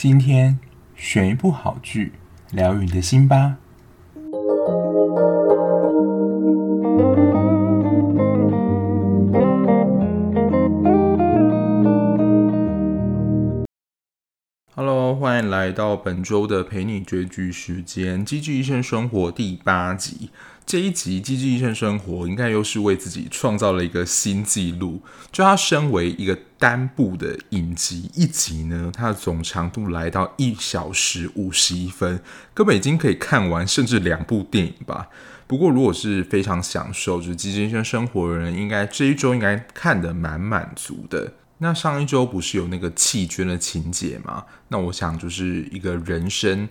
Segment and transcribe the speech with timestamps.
[0.00, 0.60] 今天
[0.94, 2.12] 选一部好剧，
[2.52, 3.56] 疗愈你的心吧。
[15.42, 20.30] 来到本周的陪你追剧时间，《机智医生生活》第八集。
[20.64, 25.00] 这一集《机智医生生活》应该又是为自己创造了一个新纪录。
[25.32, 32.20] 就它身为一个单部的影集，一集呢，它的总长度来到一小时五十一分，
[32.52, 35.08] 根本已经可以看完甚至两部电影吧。
[35.46, 41.32] 不过，如果是非常享受就是《机智医生生活》的人，应该这一周应该看得蛮满足的。
[41.58, 44.44] 那上一周不是有那个弃捐的情节吗？
[44.68, 46.68] 那我想就是一个人生。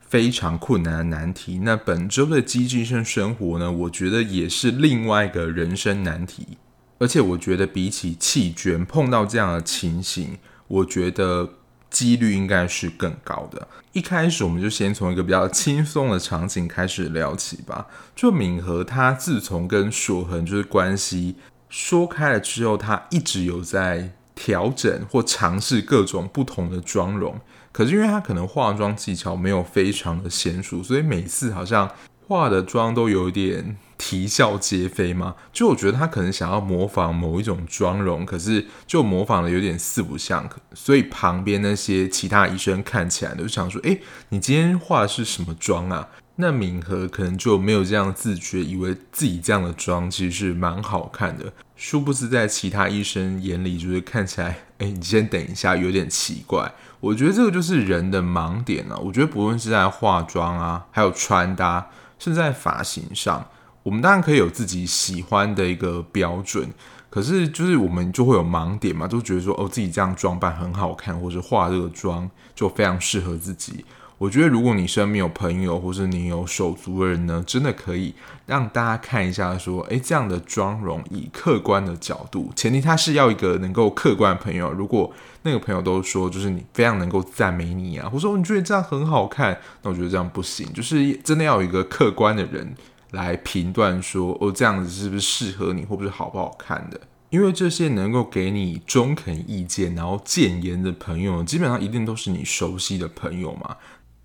[0.00, 1.60] 非常困难的难题。
[1.60, 3.72] 那本周的机智医生生活呢？
[3.72, 6.58] 我觉得也是另外一个人生难题。
[6.98, 10.36] 而且我觉得比起弃捐，碰到这样的情形，
[10.68, 11.54] 我觉得
[11.88, 13.66] 几率应该是更高的。
[13.94, 17.86] 一开始我们就先从一个比较轻松的场景开始聊起吧。
[18.14, 21.36] 就敏和他自从跟硕恒就是关系
[21.72, 27.40] 说开了之后，他一直有在调整或尝试各种不同的妆容。
[27.72, 31.90] 可是因为他可能化妆技巧没有非常的娴熟，所以每次好像
[32.28, 35.34] 化的妆都有点啼笑皆非嘛。
[35.50, 51.52] 就我觉得他可能想要模仿某一种妆容，可是就模仿的有点四不像，所以旁边那些其他医生看起来都想说：“诶，你今天化的是什么妆啊？”那敏和可能就没有这样自觉，以为自己这样的妆其实是蛮好看的。
[51.76, 56.72] 殊不知在其他医生眼里，就是看起来，诶，你先等一下，有点奇怪。
[57.00, 58.96] 我觉得这个就是人的盲点啊！
[58.96, 63.46] 我觉得不论是在化妆啊，还有穿搭，甚至在发型上，
[63.82, 66.70] 我们当然可以有自己喜欢的一个标准，
[67.10, 73.84] 可是就是我们就会有盲点嘛，都觉得说哦，自己这样装扮很好看，或者化这个妆就非常适合自己。
[74.22, 78.14] 我觉得，如果你身边有朋友，或是你有手足的人呢，真的可以
[78.46, 84.72] 让大家看一下，说，诶，这样的妆容，以客观的角度，前提他是要一个能够客观的朋友。
[84.72, 85.12] 如果
[85.42, 92.76] 那个朋友都说，就是你非常能够赞美你啊，或者说你觉得这样很好看，那我觉得这样不行，就是真的要有一个客观的人
[93.10, 97.00] 来评断说，哦，这样子是不是适合你，或不是好不好看的。
[97.30, 103.76] 因为这些能够给你中肯意见，然后建言的朋友，基本上一定都是你熟悉的朋友嘛。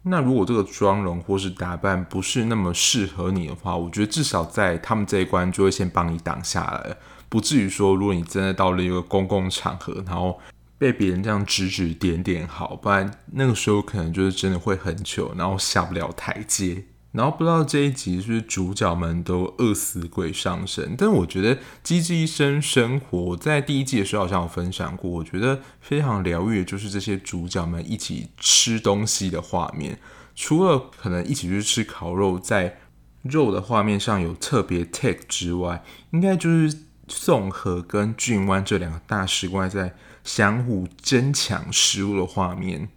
[0.10, 6.96] 那如果这个妆容或是打扮不是那么适合你的话，我觉得至少在他们这一关就会先帮你挡下来，
[7.30, 10.40] 不至于说如果你真的到了一个公共场合，然后
[10.78, 16.84] 被别人这样指指点点，好，不然那个时候可能就是真的会很久，然后下不了台阶。
[17.18, 30.00] 然后不知道这一集是不是主角们都饿死鬼上身，但我觉得《机智医生生活》在第一季的时候好像有分享过，我觉得非常疗愈的就是这些主角们一起吃东西的画面，
[30.36, 32.78] 除了可能一起去吃烤肉，在
[33.24, 42.90] 肉的画面上有特别 take 之外，应该就是宋和跟俊湾这两个大食怪在相互争抢食物的画面。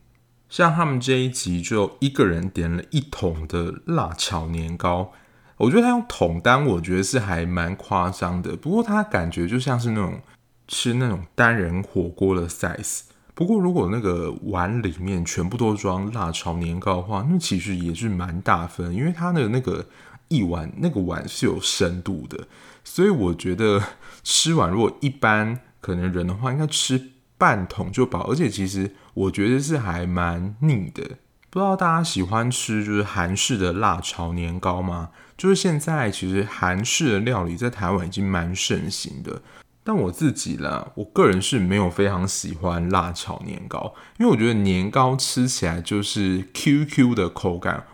[0.50, 5.12] 像他们这一集就一个人点了一桶的辣炒年糕，
[5.56, 8.56] 我觉得他用桶单，我觉得是还蛮夸张的。
[8.56, 10.20] 不过他感觉就像是那种
[10.66, 13.02] 吃那种单人火锅的 size。
[13.32, 19.86] 不过如果那个碗里面全部都装辣炒年糕的话，那其实也是蛮大份，因为他的那个
[20.28, 22.48] 一碗那个碗是有深度的，
[22.82, 23.80] 所以我觉得
[24.24, 28.94] 吃完如果一般可能人的话，应该吃半桶就饱，而且其实。
[29.12, 31.02] 我觉得是还蛮腻的，
[31.50, 35.10] 不知道大家喜欢吃就是韩式的辣炒年糕吗？
[35.36, 39.42] 就是现在其实韩式的料理在台湾已经蛮盛行的，
[39.82, 47.84] 但我自己啦，我个人是没有非常喜欢辣炒年糕，因为我觉得年糕吃起来就是 QQ 的口感，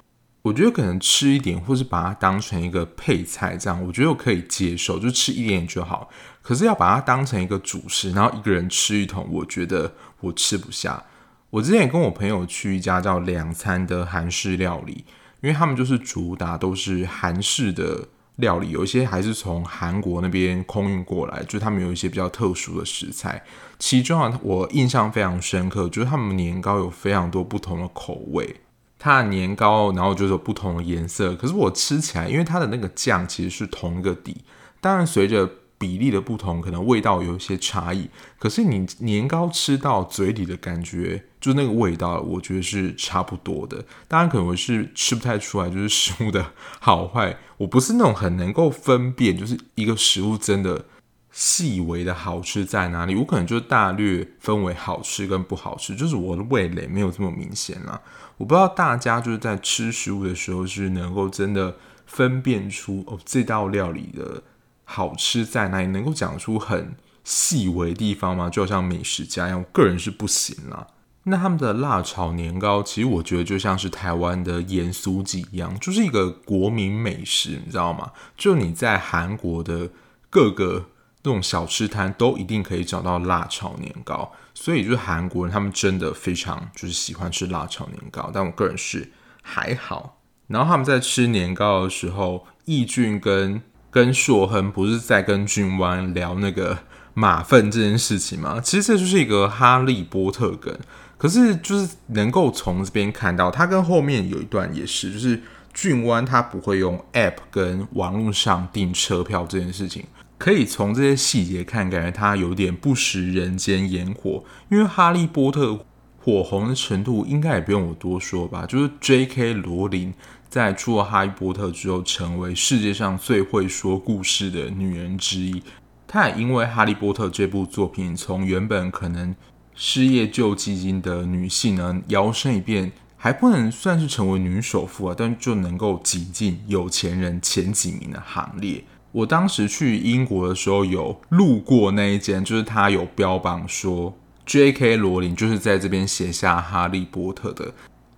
[0.43, 6.11] 我觉得可能吃一点或是把它当成一个配菜这样，我觉得我可以接受，就吃一点就好。
[6.47, 11.03] 可是要把它当成一个主食，然后一个人吃一桶，我觉得我吃不下。
[11.51, 15.05] 我之前也跟我朋友去一家叫两餐的韩式料理，
[15.41, 18.07] 因为他们就是主打都是韩式的
[18.37, 23.43] 料理，有一些还是从韩国那边空运过来，就他们有一些比较特殊的食材。
[23.81, 28.61] 其中啊，我印象非常深刻，就是他们年糕有非常多不同的口味，
[29.01, 34.45] 它的年糕然后就是不同的颜色，可是我吃起来，因为它的那个酱其实是同一个底，
[34.81, 38.09] 当然随着比例的不同，可能味道有一些差异。
[38.39, 43.85] 可是你年糕吃到嘴里的感觉，就那个味道，我觉得是差不多的。
[44.09, 47.37] 当然，可能是吃不太出来，就是食物的好坏。
[47.59, 50.85] 我不是那种很能够分辨，就是一个食物真的
[51.31, 53.15] 细微的好吃在哪里？
[53.15, 58.01] 我可能就大略分为好吃跟不好吃，就是我的味蕾没有这么明显啦。
[58.39, 61.75] 我不知道大家就是在吃食物的时候是能够真的
[62.07, 64.43] 分辨出哦，这道料理的
[64.87, 68.49] 好吃在哪里，能够讲出很细微的地方吗？
[68.49, 70.87] 就好像美食家一样，我个人是不行啦。
[71.25, 78.13] 那他们的辣炒年糕，其实我觉得就像是台湾的盐酥鸡一样，就是一个国民美食，你知道吗？
[78.35, 79.91] 就你在韩国的
[80.31, 80.87] 各个。
[81.23, 89.11] 那种小吃摊都一定可以找到辣炒年糕，所以就是韩国人他们真的非常就是喜欢吃辣炒年糕，但我个人是
[89.43, 90.21] 还好。
[90.47, 93.61] 然后他们在吃年糕的时候，义俊跟
[93.97, 96.81] 跟硕亨不是在跟俊湾聊那个
[97.15, 98.61] 马粪这件事情吗？
[98.63, 100.79] 其实这就是一个哈利波特梗，
[101.17, 105.41] 可是就是能够从这边看到，他跟后面有一段也是，就是
[105.73, 110.05] 俊湾他不会用 App 跟网络上订车票这件事情。
[110.37, 114.45] 可以从这些细节看，感觉他有点不食人间烟火。
[114.69, 115.79] 因为哈利波特
[116.19, 118.67] 火红的程度，应该也不用我多说吧。
[118.67, 119.55] 就是 J.K.
[119.55, 120.13] 罗琳
[120.57, 125.63] 在出了哈利波特之后，成为世界上最会说故事的女人之一。
[126.09, 129.37] 她也因为哈利波特这部作品，从原本可能
[129.75, 138.83] 失业救济金的女性呢，摇身一变，还不能算是成为女首富啊，但就能够挤进有钱人前几名的行列。
[139.13, 144.17] 我当时去英国的时候，有路过那一间，就是他有标榜说
[144.47, 144.97] ，J.K.
[144.97, 147.75] 罗琳就是在这边写下《哈利波特》的。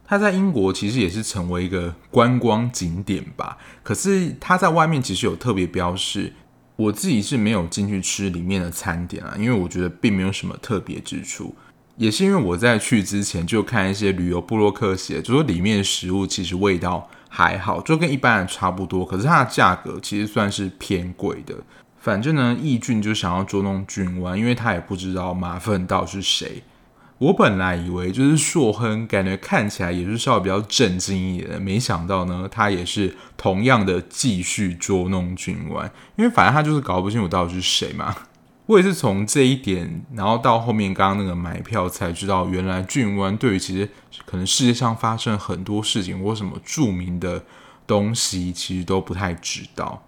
[0.09, 3.59] 他在英国其实也是成为一个观光景点吧。
[3.83, 6.33] 可是他在外面其实有特别标示，
[6.77, 11.55] 我自己是没有进去吃里面的餐点啊，因为我觉得并没有什么特别之处。
[11.97, 17.09] 也是因为我在去之前就看一些旅游部落客写，就说里面的食物其实味道。
[17.31, 21.55] 还好，就跟一般人差不多，可是它的价格其实算是偏贵的。
[22.01, 26.63] 反正呢，义俊就想要捉弄俊湾，因为他也不知道马粪到底是谁。
[27.19, 38.15] 我本来以为就是硕亨，感觉看起来也是稍微比较震惊一点的，没想到呢，他也是同样的继续捉弄俊湾，因为反正他就是搞不清楚到底是谁嘛。
[38.67, 43.88] 我也是从这一点，然后到后面刚刚那个买票才知道，原来俊湾对于其实
[44.26, 47.43] 可能世界上发生很多事情或什么著名的
[47.87, 50.05] 东西，其实都不太知道。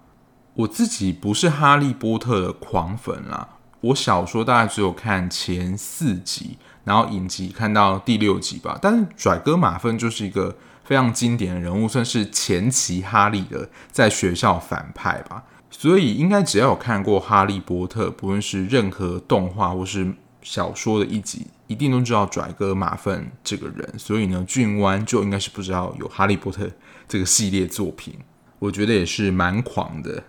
[0.52, 3.48] 我自己不是哈利波特的狂粉啦，
[3.80, 8.78] 我小说大概只有看前四集，然后影集看到第六集吧。
[8.80, 15.44] 但是拽哥马粪就是一个非常经典的人物，算是前期哈利的在学校反派吧。
[15.70, 20.12] 所以应该只要有看过《哈利波特》，不论是任何动画或是
[20.42, 23.94] 小说的一集，一定都知道拽哥马粪这个人。
[23.96, 26.64] 所以呢，俊湾就应该是不知道有《哈利波特》
[27.06, 28.14] 这个系列作品。
[28.58, 30.22] 我觉得也是蛮狂的。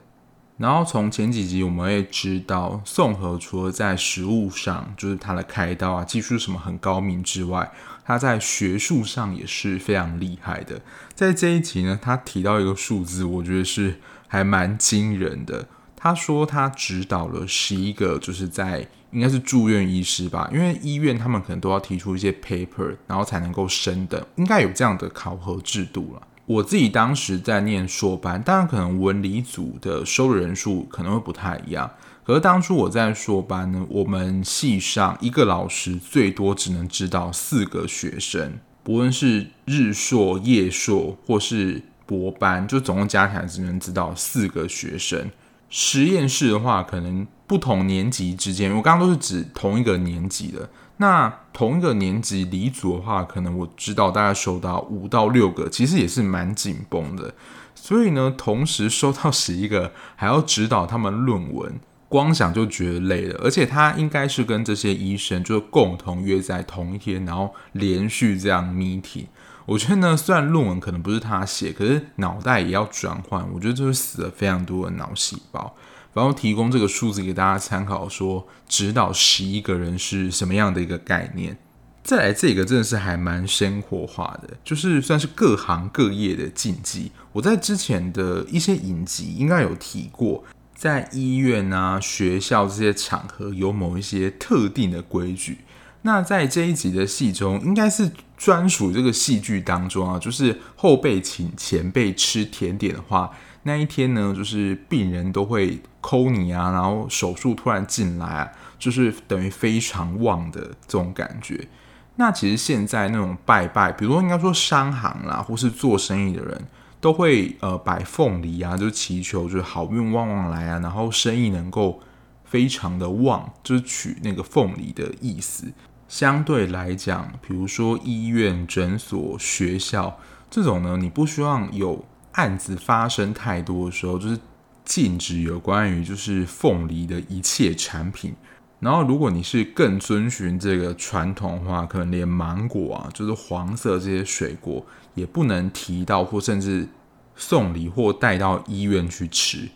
[0.62, 7.72] 然后从前几集我们会知道，宋河除了在食物上就是他的开刀啊技术什么很高明之外，
[8.06, 10.80] 他在学术上也是非常厉害的。
[11.14, 14.00] 在这一集呢，他提到一个数字，我觉得是。
[14.34, 15.68] 还蛮惊人的。
[15.94, 26.22] 他说他指导了十一个，就是在应该是住院医师吧，因为医院他们可能都要提出一些 paper，然后才能够升等，应该有这样的考核制度了。
[26.54, 31.90] 我自己当时在念硕班，当然可能文理组的收的人数可能会不太一样。
[32.24, 38.54] 可是当初我在硕班呢，我们系上一个老师最多只能指导四个学生，
[38.84, 41.84] 不论是日硕、夜硕或是。
[42.04, 45.32] 博班就总共加起来只能指导四个学生。
[45.70, 50.70] 实验室的话，可能不同年级之间，我刚刚都是指同一个年级的。
[51.02, 57.34] 那同一个年级离组的话，可能我知道大概收到五到六个，其实也是蛮紧绷的。
[57.74, 63.40] 所以呢，同时收到十一个，还要指导他们论文，光想就觉得累了。
[63.44, 69.26] 而且他应该是跟这些医生就是共同约在同一天，然后连续这样 meeting。
[69.66, 73.44] 我觉得呢，虽然论文可能不是他写，可是脑袋也要转换。
[73.52, 75.76] 我觉得就是死了非常多的脑细胞。
[76.14, 81.58] 然后提供这个数字给大家参考，说指导十一个人是什么样的一个概念。
[82.04, 87.12] 再来这个真的是还蛮生活化的，就是算是各行各业的禁忌。
[87.32, 90.44] 我在之前的一些影集应该有提过，
[90.76, 95.60] 在医院啊、学校这些场合有某一些特定的规矩。
[96.02, 103.30] 那在这一集的戏中，应该是专属这个戏剧当中啊，就是后辈请前辈吃甜点的话，
[103.64, 111.68] 那一天呢，就是病人都会抠你啊，然后手术突然进来啊，就是等于非常旺的这种感觉。
[112.16, 116.68] 那其实现在那种拜拜，比如说应该说商行啦，或是做生意的人，
[117.00, 122.00] 都会呃摆凤梨啊，就祈求就是好运旺旺来啊，然后生意能够
[122.44, 125.72] 非常的旺，就是取那个凤梨的意思。
[126.08, 132.04] 相对来讲，比如说医院、诊所、学校这种呢，你不希望有
[132.34, 134.40] 案子发生太多的时候，就是
[134.86, 138.34] 禁止有关于就是凤梨的一切产品。
[138.80, 144.84] 然后，如果你是更遵循这个传统的话，可能连芒果啊，就是黄色这些水果
[145.14, 146.88] 也不能提到，或甚至
[147.36, 149.70] 送礼或带到医院去吃。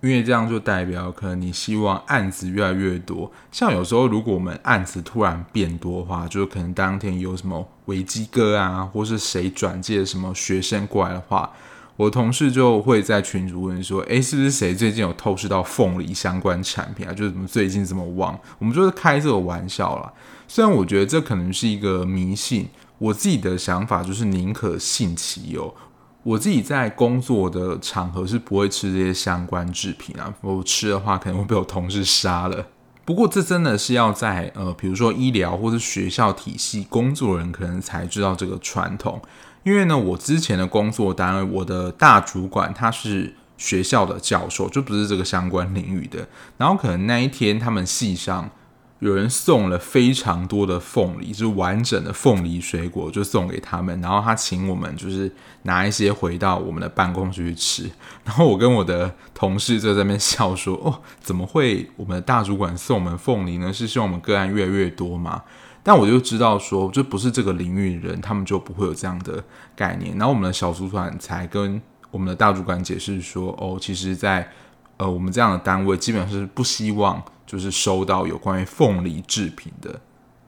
[0.00, 3.30] 因为这样就代表，可能你希望案子越来越多。
[3.50, 11.52] 像有时候，如果我们案子突然变多的话，就可能当天有什么维基哥啊，或是谁转介什么学生过来的话，
[11.96, 17.12] 我同事就会在群主问说：“诶，是不是谁最近有透视到凤梨相关产品啊？
[17.12, 20.12] 就是怎么最近这么旺？”我们就是开这个玩笑啦。
[20.48, 22.68] 虽然我觉得这可能是一个迷信，
[22.98, 25.74] 我自己的想法就是宁可信其有。
[26.22, 32.66] 我自己在工作的场合是不会吃这些相关制品啊，我吃的话可能会被我同事杀了。
[33.04, 39.20] 不过这真的是要在呃，比如说医疗或者学校体系工作人可能才知道这个传统。
[39.62, 46.28] 因为呢，我之前的工作单位，我的大主管他是学校的教授，就不是这个相关领域的。
[46.56, 48.50] 然后可能那一天他们系上。
[48.98, 54.00] 有人送了非常多的凤梨，就是完整的凤梨水果，就送给他们。
[54.00, 55.28] 然后他请我们就是
[55.62, 57.90] 拿一些回到我们的办公室去吃。
[58.22, 63.72] 然后我跟我的同事就在那边笑说：“哦，怎么会我们的大主管送我们凤梨呢？
[63.72, 65.42] 是希望我们个案越来越多吗？”
[65.82, 69.42] 但我就知道说，就不是这个领域的人，他们就不会有这样的
[69.74, 70.16] 概念。
[70.16, 74.48] 然后我们的小主管才跟我们的大主管解释说：“哦，其实在
[74.96, 80.00] 呃我们这样的单位，基本上是不希望。”就是收到有关于凤梨制品的，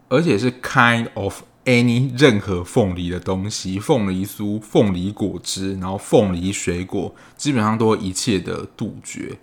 [0.08, 9.36] 而且是 kind of any 任何凤梨的东西，凤梨酥、凤梨果汁，然后凤梨水果，基本上都一切的杜绝。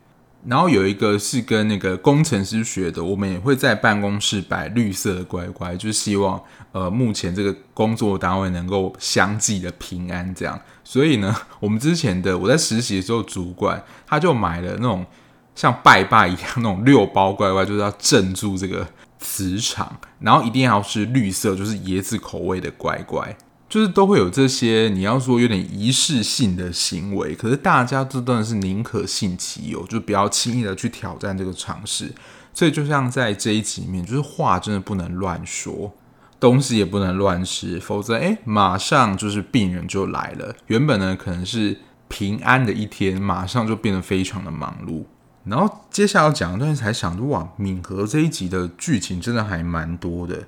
[0.46, 10.60] 然后有一个是跟那个工程师学的，我们也会在办公室摆绿色的乖乖，就是希望呃目前这个工作单位能够相继的平安这样。
[10.84, 15.06] 所以呢，我们之前的我在实习的时候，主管他就买了那种。
[15.54, 18.88] 像拜拜一样那种六包乖乖，就是要镇住这个
[19.20, 23.36] 磁场，然后一定要是绿色，就是椰子口味的乖乖，
[23.72, 24.92] 就是都会有这些。
[24.94, 32.14] 你要说有点仪式性的行为，可是大家这段是宁可信其有，就不要轻易的去挑战这个尝试。
[32.54, 35.94] 所以就像在这一集里面，就是话真的不能乱说，
[36.38, 40.54] 东西也不能乱吃，否则诶，马上就是病人就来了。
[40.68, 45.06] 原本呢可能是平安的一天，马上就变得非常的忙碌。
[45.46, 50.44] 然后接下来要讲一段，才想哇，敏和这一集的剧情真的还蛮多的。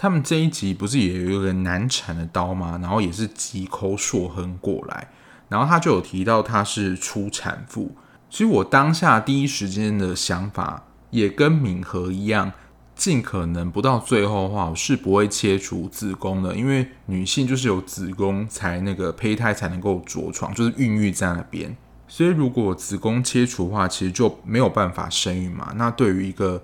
[0.00, 2.78] 他们这一集不是也有一个难产的刀吗？
[2.80, 5.08] 然后也是急 call 硕亨过来，
[5.48, 7.96] 然后他就有提到他是初产妇。
[8.30, 12.52] 其实我当下第一时间的想法也跟敏和一样，
[12.94, 21.76] 尽可能不到最后的话，我是不会切除子宫的，因为女性就是有子宫才那个胚胎才能够着床，就是孕育在那边。
[22.06, 25.72] 所以，如果子宫切除的话，其实就没有办法生育嘛。
[25.74, 26.62] 那对于一个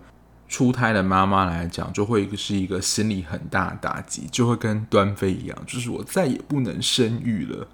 [0.55, 7.67] 初胎的妈妈来讲，就会是一个心理很大的打击，就会跟端妃一样，就是我再也不能生育了。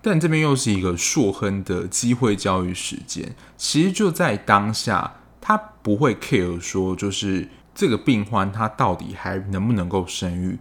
[0.00, 10.56] 但这边又是一个硕亨的机会教育时间，其实就在当下，他不会 care 说，就是这个病患他到底还能不能够生育。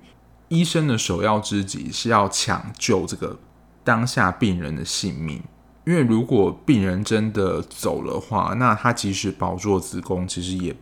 [0.47, 3.37] 医生的首要之急是要抢救这个
[3.83, 5.43] 当下病人的性命。
[5.85, 10.75] 因为如果病人真的走了话，那他即使保住子宫，其实也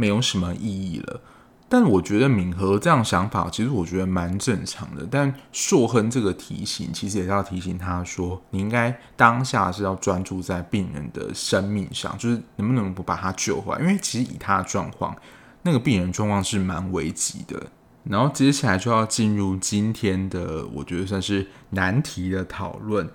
[0.00, 1.20] 没有什么意义了。
[1.68, 5.06] 但我觉得敏和这样想法，其实我觉得蛮正常的。
[5.08, 13.80] 但硕亨这个提醒，其实也是要提醒他说，你应该当下是要专注在病人的生命上，就是能不能不把他救回来。
[13.82, 15.14] 因为其实以他的状况，
[15.62, 17.62] 那个病人状况是蛮危急的。
[18.02, 23.08] 然后接下来就要进入今天的，我觉得算是难题的讨论。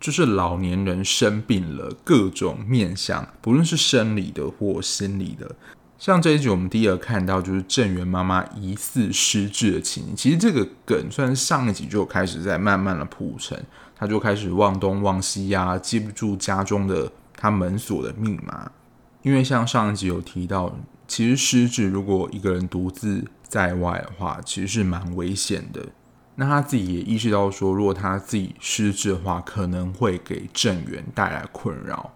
[0.00, 5.54] 就是老年人生病了，各种面向，不论是生理的或心理的。
[6.00, 10.16] 像这一集，我们第一个看到就是郑源妈妈疑似失智的情形。
[10.16, 13.62] 其实这个梗算是上一集就开始在慢慢的铺陈，
[13.94, 18.72] 他就开始忘东忘西呀、啊，记不住家中的他门锁的密码。
[19.20, 20.74] 因为像上一集有提到，
[21.06, 25.86] 其实失智如果一个人独自在外的话，其实是蛮危险的。
[26.36, 32.14] 那他自己也意识到说，如果他自己失智的话，可能会给郑源带来困扰。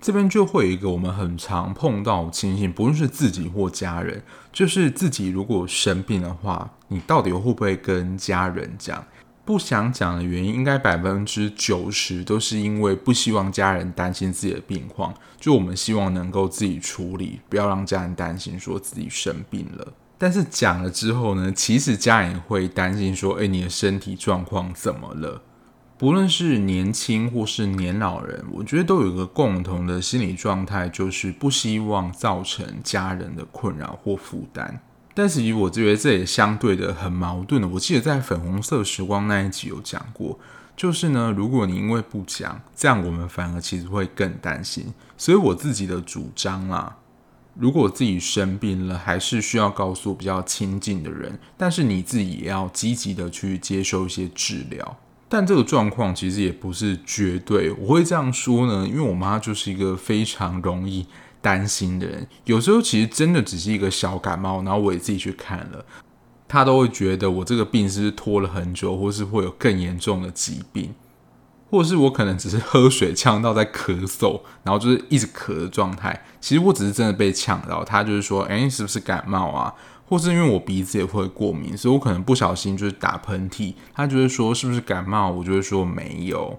[0.00, 9.04] 这边就会有一个我们很常碰到的情形，不论是自己或家人，就是自己如果生病的话，你到底会不会跟家人讲？
[9.44, 19.92] 不想讲的原因，应该百分之九十都是因为不希望家人担心自己的病况，就我们希望能够自己处理，不要让家人担心说自己生病了。
[20.16, 25.42] 但是讲了之后呢，其实家人会担心说，哎，你的身体状况怎么了？
[26.00, 34.80] 不论是年轻或是年老人，我觉得都有一个共同的心理状态，就是不希望造成家人的困扰或负担。
[35.12, 37.68] 但是，以我觉得这也相对的很矛盾的。
[37.68, 40.38] 我记得在粉红色时光那一集有讲过，
[40.74, 44.86] 就是呢，如果你因为不讲，这样我们反而其实会更担心。
[45.18, 46.96] 所以我自己的主张啦，
[47.52, 54.96] 如果自己生病了，还是需要告诉比较亲近的人，但是你自己也要积极的去接受一些治疗。
[55.30, 57.72] 但这个状况其实也不是绝对。
[57.72, 61.06] 我会这样说呢，因为我妈就是一个非常容易。
[61.42, 65.82] 担心的人，有时候其实真的只是一个小感冒，然后我也自己去看了，
[66.46, 70.94] 她都会觉得我这个病是是拖了很久，或是会有更严重的疾病，
[71.70, 76.22] 或是我可能只是喝水呛到在咳嗽，然后就是一直咳的状态。
[76.42, 79.72] 其实我只是真的被呛到，她就是说，哎，是不是感冒啊？
[80.10, 85.30] 或是因为我鼻子也会过敏，所以我可能不小心就是打喷嚏，他就是说是不是感冒？
[85.30, 86.58] 我就会说没有。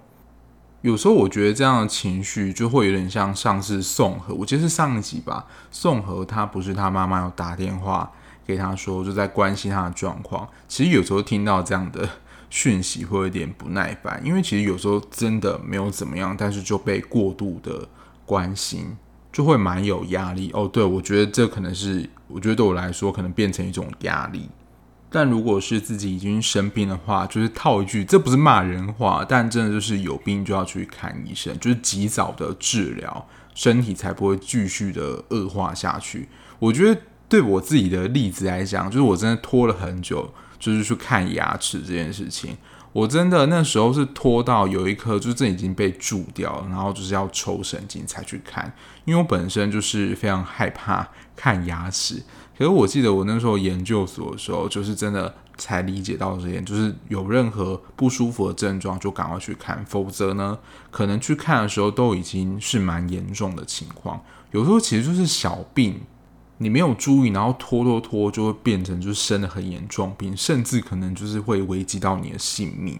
[0.83, 5.45] 有时候我觉得这样的情绪就会有点像上次宋和，我记得是上一集吧。
[5.69, 8.09] 宋和他不是他妈妈有打电话
[8.47, 10.47] 给他说，就在关心他的状况。
[10.69, 12.07] 其实有时候听到这样的
[12.49, 17.85] 讯息会有点不耐烦，因为其实有时候真的没有怎么样，但是就被过度的
[18.25, 18.95] 关心，
[19.33, 20.51] 就会蛮有压力。
[20.53, 24.49] 哦，对，我觉得这可能是，我觉得对我来说可能变成一种压力。
[25.13, 36.29] 但如果是自己已经生病的话，就是套一句，这不是骂人话，但真的就是有病就要去看医生，就是及早的治疗，身体才不会继续的恶化下去。
[36.59, 42.55] 我觉得对我自己的例子来讲，就是我真的拖了很久，就是去看牙齿这件事情。
[42.93, 48.71] 我真的那时候是拖到有一颗就是这已经被蛀掉了，然后就是要抽神经才去看，
[49.05, 52.21] 因为我本身就是非常害怕看牙齿。
[52.57, 64.21] 可是我记得我那时候研究所的时候，就是真的才理解到这点，就是有任何不舒服的症状就赶快去看，否则呢，可能去看的时候都已经是蛮严重的情况。
[64.51, 66.01] 有时候其实就是小病。
[66.61, 72.99] 你没有注意，然后拖拖拖，就会变成就是生了很严重病，甚至可能就是会危及到你的性命。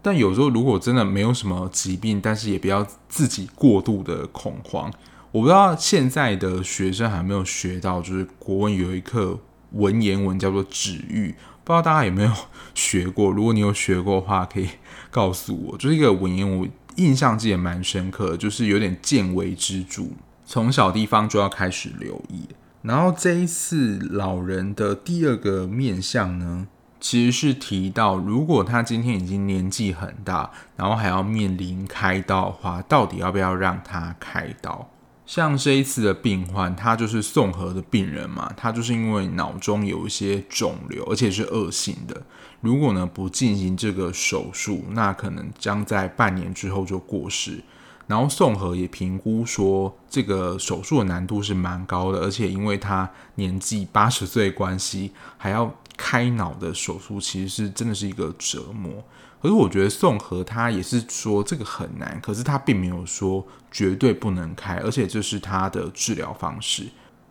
[0.00, 4.88] 但有时候如果真的没有什么疾病，但是也不要自己过度的恐慌。
[5.32, 9.36] 我不知道现在的学生还没有学到，就是国文有一课
[9.72, 11.30] 文言文叫做《止喻》，
[11.64, 12.30] 不知道大家有没有
[12.72, 13.32] 学过？
[13.32, 14.68] 如果你有学过的话，可以
[15.10, 15.76] 告诉我。
[15.76, 20.04] 就是一个文言文，印象记得蛮深刻，就是有点见微知著，
[20.46, 22.46] 从小地方就要开始留意。
[22.82, 26.66] 然后这一次老人的第二个面相呢，
[27.00, 34.88] 其实是提到，如果他今天已经年纪很大，然后还要面临开刀的话，到底要不要让他开刀？
[35.24, 42.20] 像这一次的病患，他就是宋和的病人嘛，他就是因为脑中有一些肿瘤，而且是恶性的。
[42.60, 47.62] 如果呢不进行这个手术，那可能将在半年之后就过世。
[48.06, 59.02] 然后宋和也评估说，这个手术的难度是蛮高的，而且因为他年纪八十岁关系，还要开脑的手术，其实是真的是一个折磨。
[59.40, 66.88] 可是我觉得宋和他也是说这个很难，可是他并没有说绝对不能开，而且这是他的治疗方式。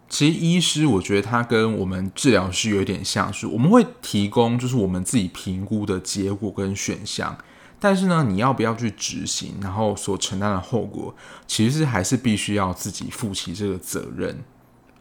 [0.09, 7.37] 其实医师我觉得他跟我们治疗师有点像是，我们会提供就是我们自己评估的结果跟选项。
[7.83, 11.15] 但是呢，你要不要去执行，然后所承担的后果，
[11.47, 14.43] 其实还是必须要自己负起这个责任。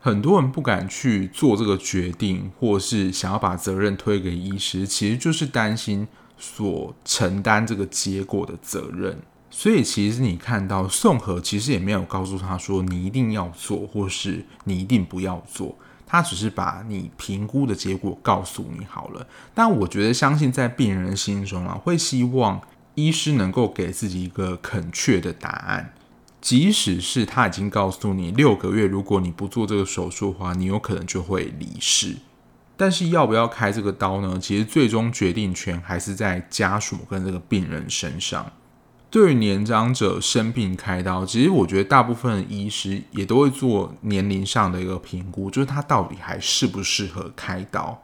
[0.01, 9.21] 很多人不敢去做这个决定，或是想要把责任推给医师，其实就是担心所承担这个结果的责任。
[9.51, 15.77] 所以，其实你看到宋和其实也没有告诉他说你一定要做，或是你一定不要做。
[16.11, 22.61] 他只是把你评估的结果告诉你好了，但我觉得相信在病人的心中啊，会希望
[22.97, 25.93] 医师能够给自己一个肯确的答案，
[26.41, 32.17] 即使是他已经告诉你六个月，如果你不做这个手术的话，你有可能就会离世。
[32.77, 34.37] 但是要不要开这个刀呢？
[34.41, 38.51] 其实最终决定权还是在家属跟这个病人身上。
[39.11, 48.01] 对于年长者生病开刀，其实我觉得大部分医师也都会做年龄上的一个评估，就是他到底还适不适合开刀。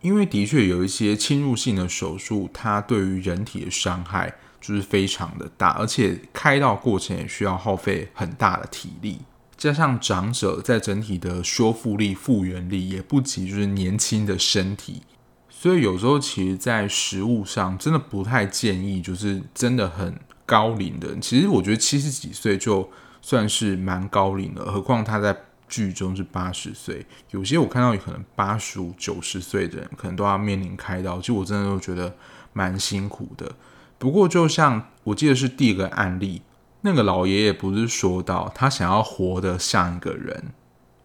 [0.00, 9.18] 因为的确有一些侵入性的手术，它对于人体的伤害就是非常的大，而且开刀过程也需要耗费很大的体力，
[9.56, 15.02] 加上长者在整体的修复力、复原力也不及就是年轻的身体。
[15.48, 20.16] 所以有时候其实，在食物上真的不太建议，就是真的很
[20.48, 21.14] 高龄的。
[21.20, 25.36] 其实我觉得七十几岁就算是蛮高龄了，何况他在
[25.68, 27.04] 剧中是八十岁。
[27.32, 31.20] 有些我看到可能八十五、九十岁的人，可能都要面临开刀。
[31.20, 32.16] 其实我真的都觉得
[32.54, 33.52] 蛮辛苦的。
[33.98, 36.40] 不过，就像我记得是第一个案例，
[36.80, 40.52] 那个老爷爷不是说到他想要活得像一个人，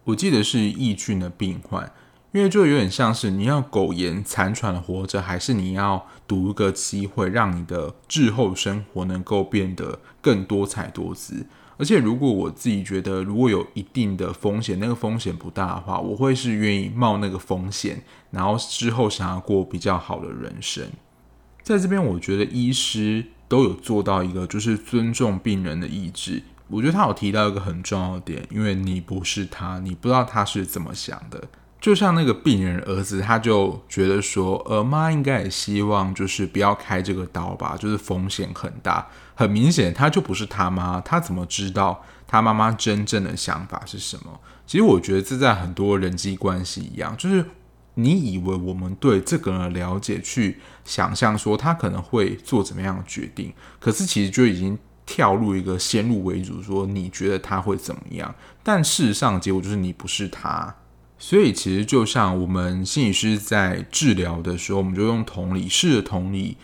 [0.04, 1.92] 我记得是抑郁的病患。
[2.34, 11.46] 因为就有点像是你要苟延残喘的活着，还是你要赌一个机会，让你的日后生活能够变得更多彩多姿。
[11.76, 20.88] 而且，如果我自己觉得如果有一定的风险，那个风险不大的话，我会是愿意冒那个风险，然后之后想要过比较好的人生。
[21.62, 26.42] 在这边，我觉得医师都有做到一个，就是尊重病人的意志。
[26.66, 31.44] 我觉得他有提到一个很重要的点，因为你不是他，你不知道他是怎么想的。
[31.84, 39.06] 就像那个病人儿子，他就觉得说，呃，妈应该也希望就是不要开这个刀吧，就是风险很大。
[39.34, 44.40] 很明显，他就不是他妈，他怎么知道他妈妈真正的想法是什么？
[44.66, 47.44] 其实我觉得这在很多人际关系一样，就是
[47.96, 60.74] 你以为我们对这个人了解，去想象说他可能会做怎么样的决定，可是其实就已经跳入一个先入为主，说你觉得他会怎么样，但事实上结果就是你不是他。
[61.26, 66.58] 所以，其实就像我们心理师在治疗的时候，我们就用同理，试着同理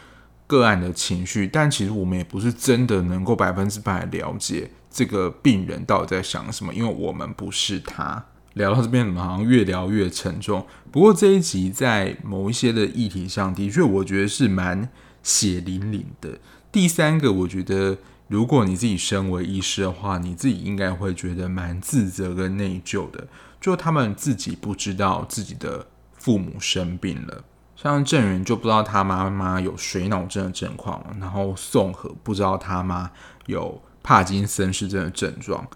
[0.47, 8.23] 个案的情绪，但其实我们也不是真的能够百分之百了解这个病人到底在想什么，因为我们不是他。
[8.53, 10.67] 聊到这边，好像越聊越沉重。
[10.93, 14.91] 不过这一集在某一些的议题上，的确我觉得是蛮
[15.23, 16.39] 血淋淋的。
[16.71, 17.97] 第三个，我觉得
[18.29, 23.27] 如果你自己身为医师的话，你自己应该会觉得蛮自责跟内疚的。
[23.61, 27.45] 就他们自己不知道自己的父母生病了，
[27.77, 33.11] 像郑源就不知道他妈妈有水脑症的症状，然后宋和不知道他妈
[33.47, 35.69] 有帕金森氏症的症状。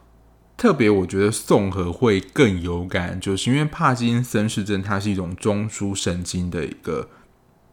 [0.57, 7.09] 特别我觉得宋和会更有感，就是因为帕金森氏症它是一种中枢神经的一个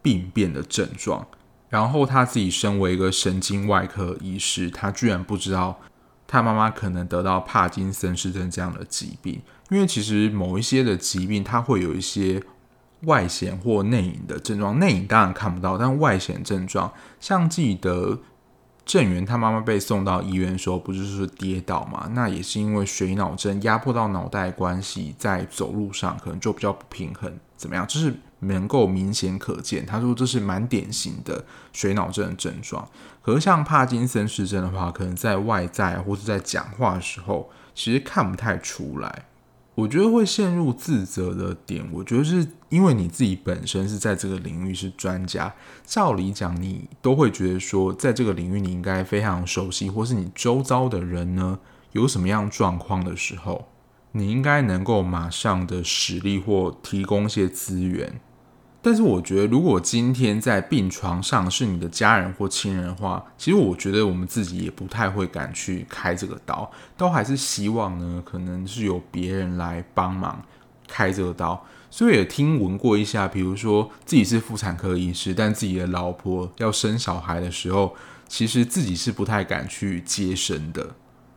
[0.01, 1.27] 病变的症状，
[1.69, 5.79] 然后他自己身为一个神经外科医师，他居然不知道
[6.27, 9.41] 他妈妈可能得到帕金森氏症这样的疾病。
[9.71, 12.43] 因为其实某一些的疾病，它会有一些
[13.03, 14.77] 外显或内隐的症状。
[14.79, 18.19] 内隐当然看不到，但外显症状，像记得
[18.85, 22.09] 郑源他妈妈被送到医院的时候，不就是跌倒嘛？
[22.13, 27.87] 那也是因为水脑症压迫到脑袋关系，在走路上可能就比较不平衡，怎么样？
[27.87, 29.85] 就是能够明显可见。
[29.85, 32.85] 他说这是蛮典型的水脑症的症状。
[33.21, 39.27] 可是像帕金森氏症的话，可能在外在或是在讲话的时候，其实看不太出来。
[39.73, 45.53] 我觉得会陷入自责的点，我觉得是因为你自己本身是在这个领域是专家，
[45.85, 51.57] 照理讲你都会觉得说，在这个领域你应该非常熟悉，或是你周遭的人呢
[51.93, 53.67] 有什么样状况的时候，
[54.11, 58.19] 你应该能够马上的实力或提供一些资源。
[58.83, 70.43] 但是我觉得，如果今天在病床上是你的家人或亲人的话，其实我觉得我们自己也不太会敢去开这个刀，都还是希望呢，可能是由别人来帮忙
[70.87, 71.63] 开这个刀。
[71.91, 77.93] 所以也听闻过一下，比如说自己是妇产科医师，但自己的老婆要生小孩的时候，
[78.27, 80.95] 其实自己是不太敢去接生的，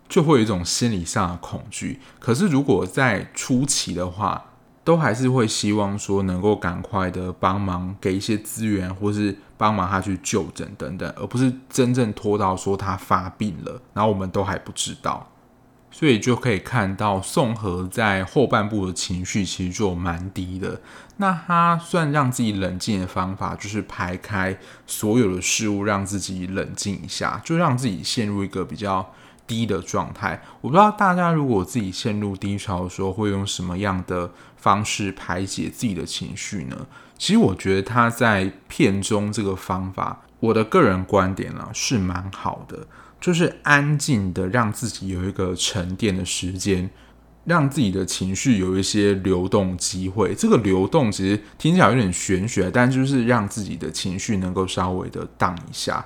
[0.08, 2.00] 就会有一种心理上的恐惧。
[2.18, 4.52] 可是如果在初期的话，
[4.84, 15.30] 都还是会希望说能够赶快的帮忙给一些资源，或是帮忙他去就诊等等，而不是真正拖到说他发病了，然后我们都还不知道。
[15.90, 20.80] 所以就可以看到宋和在后半部的情绪其实就蛮低的。
[21.18, 29.08] 那他算让自己冷静的方法，就是排开所有的事物，让自己冷静一下，就让自己陷入一个比较
[29.46, 30.42] 低的状态。
[30.60, 36.86] 我不知道大家如果自己陷入低潮的时候，会用什么样的方式排解自己的情绪呢？
[37.16, 42.86] 其实我觉得他在片中这个方法，我的个人观点啊，是蛮好的。
[43.20, 46.90] 就是安静的让自己有一个沉淀的时间，
[47.44, 50.34] 让自己的情绪有一些流动机会。
[50.34, 56.04] 这个流动其实听起来有点玄学，但就是让自己的情绪能够稍微的荡一下。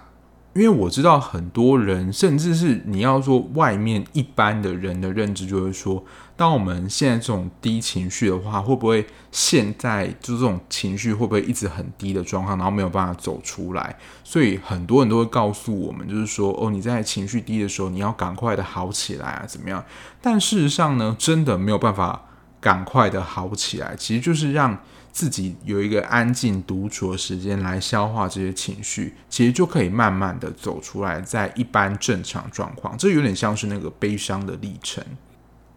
[0.55, 6.03] 因为我知道很多人，甚至是你要说外面一般的人的认知，就是说，
[6.37, 13.97] 当我们现在这种低情绪的话，会不会现在就这种情绪会不会一直很低的状况，然后没有办法走出来？
[14.25, 19.85] 所以很多人都会告诉我们，就是说，哦，你在情绪低的时候，你要赶快的好起来啊，怎么样？
[20.21, 22.23] 但事实上呢，真的没有办法
[22.61, 24.77] 赶快的好起来，其实就是让。
[25.19, 35.03] 自己有一个安静独处的时间来消化这些情绪，其实就可以慢慢的走出来，在一般正常状况，这有点像是那个悲伤的历程。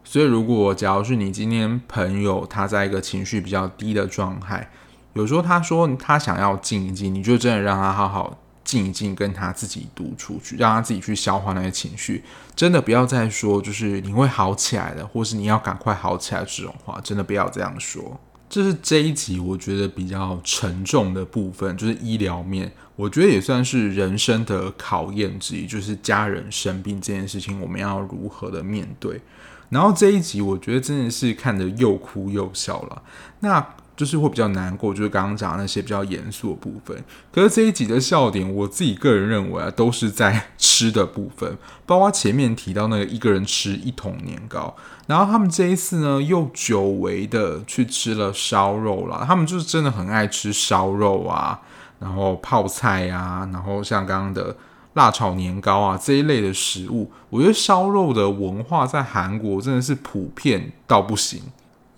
[0.03, 4.69] 所以，如果假如是你今天朋友他在一个情绪比较低的状态，
[5.13, 12.23] 有时候他说他想要静一静，你就真的让他好好静一静，跟他自己独处去，让他自己去消化那些情绪。
[12.55, 18.19] 真的不要再说就是你会好起来的，或是你要赶快好起来这种话，真的不要这样说。
[18.51, 29.21] 这是这一集我觉得比较沉重的部分，就是医疗面，我觉得也算是人生的考验之一，就是家人生病这件事情，我们要如何的面对。
[29.69, 33.01] 然后这一集我觉得真的是看得又哭又笑了，
[33.39, 33.65] 那
[34.01, 37.03] 就是会比较难过，就是刚刚讲的那些比较严肃的部分。
[37.31, 44.75] 可是这一集的笑点，我自己个人认为啊，都是在 吃的部分，包括前面提到那个一个人吃一桶年糕。
[45.05, 49.23] 然后他们这一次呢，又久违的去吃了烧肉啦。
[49.27, 51.61] 他们就是真的很爱吃烧肉啊，
[51.99, 54.57] 然后泡菜啊，然后像刚刚的
[54.95, 57.11] 辣炒年糕啊这一类的食物。
[57.29, 61.39] 我觉得烧肉的文化在韩国真的是普遍到不行，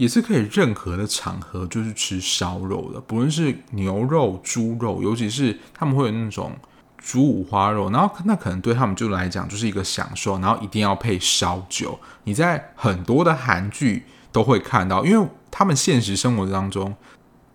[0.04, 6.52] 也是可以任何的场合就是吃烧肉的，不论是牛肉、猪肉，尤其是他们会有那种。
[7.06, 12.00] 煮五花肉，然后那可能对他们就来讲就是一个享受，然后一定要配烧酒。
[12.24, 16.96] 你在很多的韩剧都会看到，因为他们现实生活当中，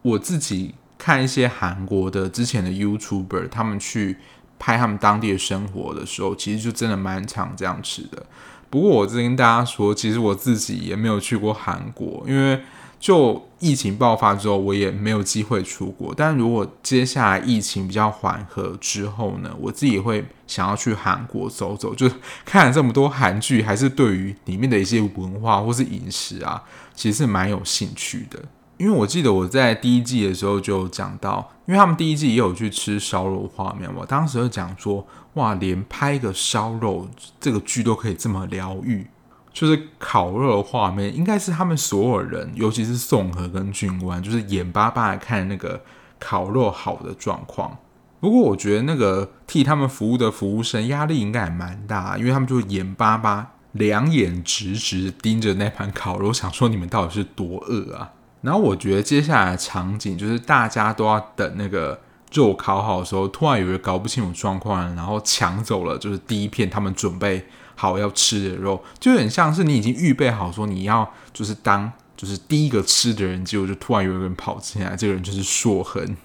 [0.03, 4.19] 我自己看一些韩国的之前的 YouTuber，他们去
[4.59, 8.27] 拍他们当地的生活的时候，其实就真的蛮常这样吃的。
[8.71, 12.61] 不过我之前跟大家说，其实我自己也没有去过韩国，因为。
[13.01, 16.13] 就疫情爆发之后，我也没有机会出国。
[16.17, 21.95] 但如果接下来疫情比较缓和之后呢，我自己会想要去韩国走走。
[21.95, 22.11] 就
[22.45, 26.61] 看了这么多韩剧，还是对于里面的一些文化或是饮食啊，
[26.93, 28.43] 其实是蛮有兴趣的。
[28.79, 39.07] 因为我记得我在第一季的时候就讲到，因为他们第一季也有去吃烧肉画面，我当时就讲说，哇，连拍个烧肉这个剧都可以这么疗愈。
[39.53, 45.81] 就是烤肉的画面，应该是他们所有人，尤其是宋和跟俊湾，就是眼巴巴的看那个
[46.21, 47.77] 烤肉好的状况。
[48.21, 58.13] 不过我觉得那个替他们服务的服务生压力应该还蛮大，因为他们就眼巴巴、两眼直直盯着那盘烤肉，想说你们到底是多饿啊。
[58.41, 62.01] 然后我觉得接下来的场景就是大家都要等那个
[62.33, 67.47] 肉烤好的时候，突然有人搞不清楚状况，然后抢走了就是第一片他们准备。
[67.81, 76.17] 好要吃的肉，就有点像是你已经预备好说你要就是当就是第一个吃的人，结果就突然有一个人跑进来，这个人就是硕恒，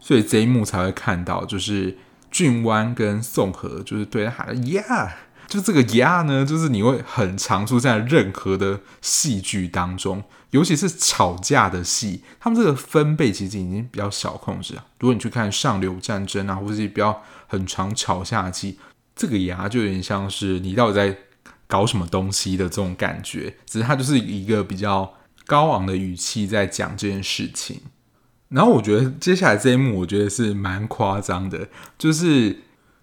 [0.00, 1.96] 所以这一幕才会看到，就是
[2.28, 5.14] 俊湾跟宋和就是对他喊的呀，
[5.46, 14.84] 就这个呀呢，就是你会很常出现在任何的戏剧当中，尤其是吵架的戏，他们这个分贝其实已经比较小控制啊。
[14.98, 18.78] 如果你去看上流战争啊，或是比较很长吵架的戏。
[19.16, 21.14] 这个牙就有点像是你到底在
[21.66, 25.12] 搞什么东西的这种感觉，只是它就是一个比较
[25.44, 27.82] 高昂的语气在讲这件事情。
[28.48, 32.60] 然后我觉得接下来这一幕，我觉得是蛮夸张的，就是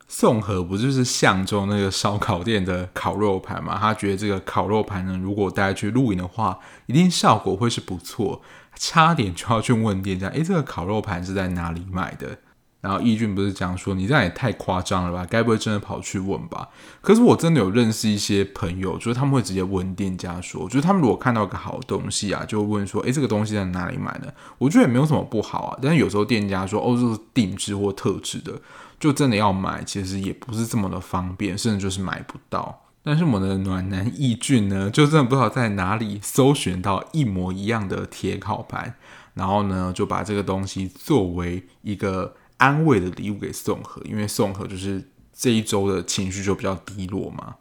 [0.07, 3.77] 宋和不就是相州那个烧烤店的烤肉盘嘛？
[3.77, 8.41] 他觉得这个烤肉盘呢，如果带去露营的话，一定效果会是不错，
[8.75, 12.39] 差点就要去问店家：“诶，这个烤肉盘是在哪里买的？”
[12.79, 15.27] 然后义俊不是讲说，你这样也太夸张了吧？
[15.29, 16.69] 该不会真的跑去问吧？
[17.01, 24.33] 可是我真的有认识一些朋友，就是他们会直接问店家说，就是他们如果看到个好东西啊，就会问说，诶，这个东西在哪里买的？
[24.59, 25.77] 我觉得也没有什么不好啊。
[25.81, 28.53] 但是有时候店家说，哦，这是定制或特制的，
[28.99, 32.83] 就真的要买，其实也不是这么的方便，甚至就是买不到。
[33.03, 38.95] 但是我们的暖男义俊呢，就真的不知道在哪里搜寻到一模一样的铁烤盘，
[39.33, 42.35] 然后呢，就把这个东西作为一个。
[42.59, 47.57] 安慰的礼物给宋和，因为宋和就是这一周的情绪就比较低落嘛。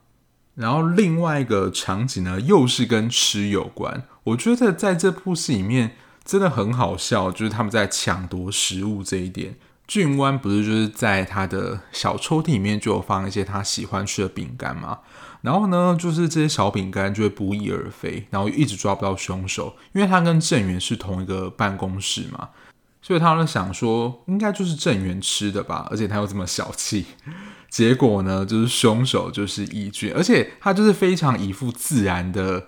[0.55, 4.05] 然后另外一个场景呢，又是跟吃有关。
[4.25, 9.57] 我觉得在这部戏里面真的很好笑，就是他们在抢夺食物这一点。
[9.87, 14.99] 俊湾不是就是在他的小抽屉里面就有放一些他喜欢吃的饼干嘛？
[15.43, 22.49] 然后呢，就是这些小饼干就会不翼而飞，然后一直抓不到凶手，因为他跟郑源是同一个办公室嘛。
[23.01, 27.07] 所以他们想说，应该就是郑源吃的吧，而且他又这么小气。
[27.71, 32.67] 结果呢，就是凶手就是义俊，而且他就是非常一副自然的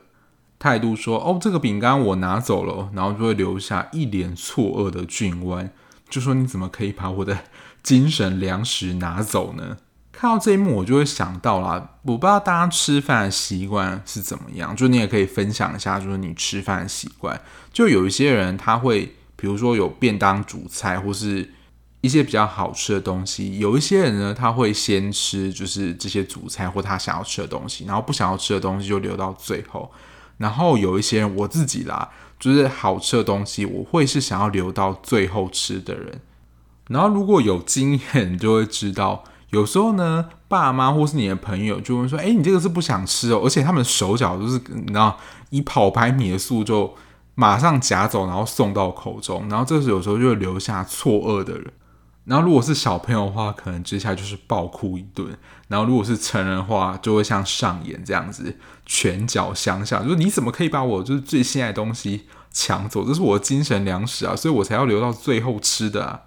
[0.61, 5.73] 态度说：“哦，这个饼干我拿走了。”然后就会留下一脸错愕的俊湾，
[6.09, 7.39] 就说：“你怎么可以把我的
[7.83, 9.77] 精神粮食拿走呢？”
[10.13, 17.41] 看到这一幕，我就会想到啦，我不知道大家吃饭的习惯是怎么样，就你也可以分享一下，就是你吃饭的习惯。
[17.73, 19.15] 就有一些人他会。
[19.41, 21.49] 比如说有便当主菜，或是
[22.01, 23.61] 一些比较好吃的东西。
[23.61, 29.93] 有一些人呢，他会先吃就是这些主菜或他想要吃的东西，然后不想要吃的东西就留到最后。
[30.39, 36.21] 然后有一些人，我自己啦，就是好吃的东西，我会是想要留到最后吃的人。
[36.89, 45.19] 然后如果有经验，就会知道，有时候呢，爸妈或是你的朋友就会说：“哎，你这个是不想吃哦。”而且他们手脚都是你知道，
[45.51, 46.95] 以跑百米的速度就。
[47.41, 51.73] 马上夹走，然后送到口中，然后这时有时候就会留下错愕的人。
[52.29, 55.37] 然后如果是小朋友的话，可能接下来就是暴哭一顿。
[55.69, 63.07] 然后如果是成人的话，就会像上演这样子，拳脚相向，就是你怎么可以把我就是最心爱的东西抢走？
[63.07, 66.21] 这是我的精神粮食啊，所以我才要留到最后吃的啊，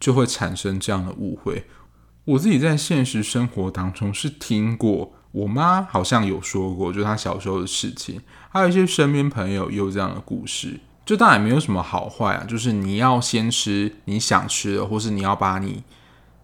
[0.00, 1.66] 就会产生这样的误会。
[2.24, 5.12] 我自己在现实生活当中是听过。
[5.32, 15.82] 我妈好像有说过，就是她小时候的事情，还有一些身边朋友也有这样的故事，就当然没有什么好坏啊，就是你要先吃你想吃的，或是你要把你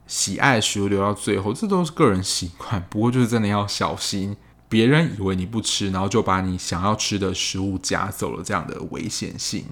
[0.07, 2.85] 喜爱的食物留到最后，这都是个人习惯。
[2.91, 4.37] 不过就是真的要小心，
[4.69, 9.67] 别人以为你不吃，然后就把你想要吃的食物夹走了，这样的危险性。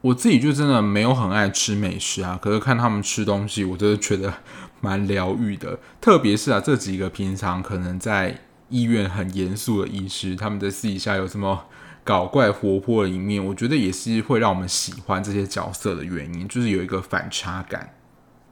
[0.00, 4.32] 我自己就真的没有很爱吃美食啊，可是看他们吃东西，我真的觉得
[4.80, 8.40] 蛮疗愈的，特别是啊这几个平常可能在。
[8.72, 11.66] 医院很严肃的医师，他们在私底下有什么
[12.04, 17.94] 搞怪活泼的一面，我觉得也是会让我们喜欢这些角色的原因，就是有一个反差感。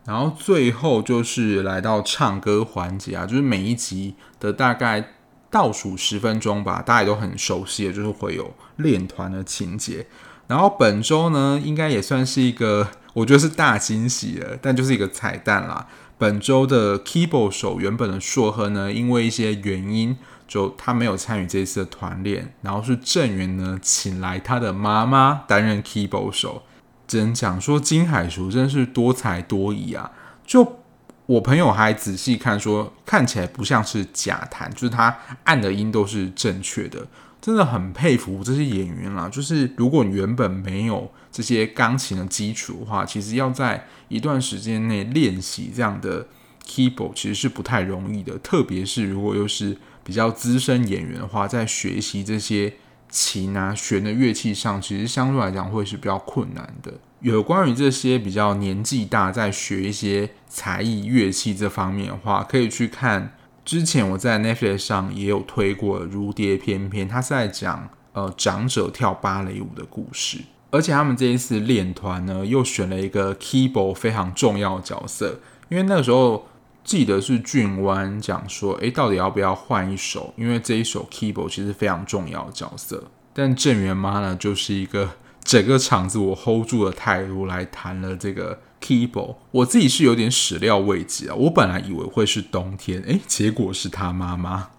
[0.06, 5.12] 然后最后就是来到唱歌环节啊，就是每一集的大概
[5.50, 10.06] 倒数十分钟吧，大家也都很熟悉的，就是会有练团的情节。
[10.46, 15.86] 然后本周呢，应该也算是一个，我觉得是大惊喜了，但就是一个彩蛋啦。
[16.18, 20.16] 本周的 keyboard 手原本的硕亨呢，因为一些原因，
[20.50, 26.64] 就他没有参与这次的团练，然后是郑源呢请来他的妈妈担任 keyboard 手。
[27.06, 30.10] 只能讲说金海淑真是多才多艺啊！
[30.44, 30.80] 就
[31.26, 37.06] 我朋友还仔细看说，看起来不像是假弹，就是他按的音都是正确的。
[37.40, 46.26] 真的很佩服这些演员啦，就是如果你原本没有这些钢琴的基础的话，其实要在一段时间内练习这样的
[46.66, 48.36] keyboard 其实是不太容易的。
[48.38, 52.74] 特别是如果又是比较资深演员的话，在学习这些
[53.08, 56.92] 琴啊弦的乐器上，其实相对来讲会是比较困难的。
[57.20, 63.34] 有关于这些比较年纪大在学一些才艺乐器这方面的话，可以去看。
[63.62, 70.38] 之前我在 Netflix 上也有推过《如蝶翩翩》，他是在讲呃长者跳芭蕾舞的故事，
[70.70, 76.48] 而且他们这一次练团呢，又选了一个 keyboard 非常重要的角色，因为那个时候
[76.84, 80.32] 记得是俊湾讲说，诶，到底要不要换一首？
[80.36, 85.10] 因为这一首 keyboard 其实非常重要的角色，但正源妈呢，就是一个
[85.42, 88.60] 整个场子我 hold 住的态度来弹了这个。
[88.82, 91.34] Keyboard，我自己是有点始料未及啊！
[91.34, 94.70] 我本来以为会是冬天，诶，结果是他妈妈。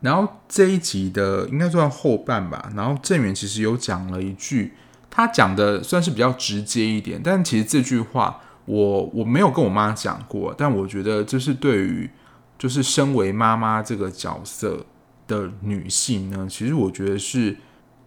[0.00, 2.72] 然后这一集的应该算后半吧。
[2.74, 4.72] 然后正源其实有讲了一句，
[5.10, 12.10] 他讲的算是比较直接一点，但其实这句话我我没有跟我妈讲过，但我觉得这是对于
[12.58, 14.84] 就是身为妈妈这个角色
[15.26, 17.56] 的女性呢，其实我觉得是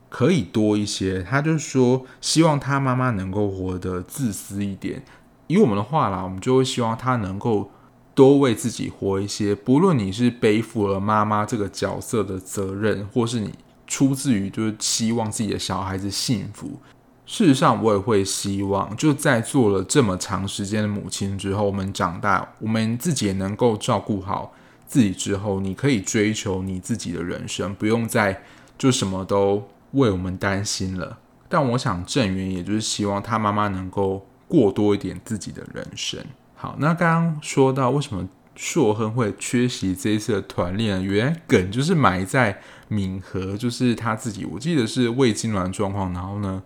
[0.09, 1.23] 可以多一些。
[1.23, 5.03] 她就是说，希望她妈妈能够活得自私一点。
[5.47, 7.71] 以我们的话啦，我们就会希望她能够
[8.13, 9.55] 多为自己活一些。
[9.55, 13.53] 不论你是背负了妈妈这个角色的责任，或是你
[13.87, 16.79] 出自于就是希望自己的小孩子幸福。
[17.29, 24.51] 事实上，我也会希望，就在做了这么长时间的母亲之后，我们长大，我们自己也能够照顾好
[24.87, 28.41] 自己之后，你可以追求你自己的人生，不用再
[28.79, 31.19] 就什么都为我们担心了。
[31.47, 34.25] 但我想，郑源也就是希望他妈妈能够。
[34.49, 36.19] 过多一点自己的人生。
[36.55, 46.63] 好，那刚刚说到为什么硕亨会缺席这一次的团练，原来梗就是埋在敏和，就是他自己，我记得是胃痉挛状况，然后呢，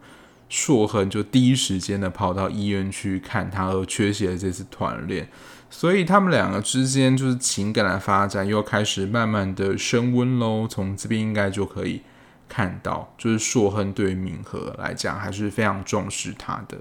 [0.53, 5.27] 硕亨就第一时间的跑到医院去看他，而缺席了这次团练，
[5.67, 10.67] 所以他们两个之间就是情感的发展又开始慢慢的升温喽。
[10.69, 12.03] 从这边应该就可以
[12.47, 16.77] 看到，就是硕亨对于敏和来讲还是非常重视他的。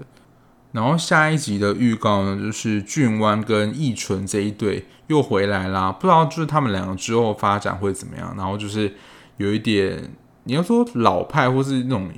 [0.71, 8.35] 然后下一集的预告呢，就是俊湾跟易纯这一对又回来啦，不知道就是他们两个之后发展会怎么样。
[8.37, 8.93] 然后就是
[9.37, 10.11] 有一点，
[10.43, 12.11] 你要说老派或是那种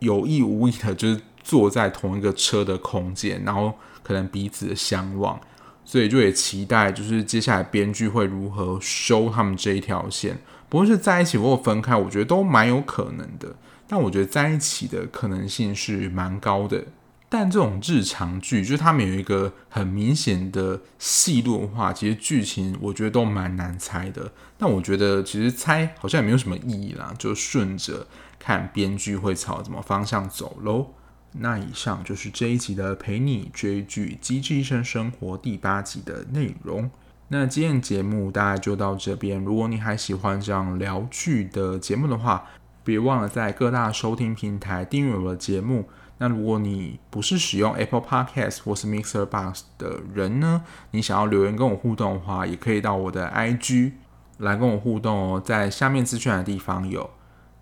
[0.00, 3.72] 有意无意的，就是坐在同一个车的空间，然后
[4.02, 5.40] 可能彼此的相望，
[5.84, 10.38] 所以就也期待就是接下来编剧会如何收他们这一条线。
[10.68, 13.54] 不论是在一起或分开，我觉得都蛮有可能的。
[13.86, 16.84] 但我觉得在一起的可能性是蛮高的。
[17.30, 24.32] 但这种日常剧，就是他们有一个很明显的戏路的话，其实剧情我觉得都蛮难猜的。
[24.58, 28.06] 但我觉得其实猜好像也没有什么意义啦，就顺着
[28.38, 30.88] 看编剧会朝什么方向走喽。
[31.32, 36.90] 那以上就是这一集的陪你追剧《机智医生生活》第八集的内容。
[37.28, 39.44] 那今天节目大概就到这边。
[39.44, 42.46] 如果你还喜欢这样聊剧的节目的话，
[42.82, 45.86] 别忘了在各大收听平台订阅我的节目。
[46.16, 53.92] 那如果你不是使用 Apple Podcast 或是 Mixer Box 的人呢，你想要留言跟我互动的话，也可以到我的 IG
[54.38, 57.10] 来跟我互动哦，在下面资讯的地方有。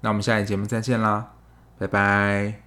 [0.06, 1.32] 那我们下期节目再见啦，
[1.78, 2.65] 拜拜。